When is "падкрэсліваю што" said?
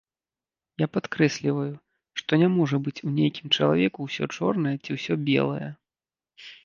0.95-2.39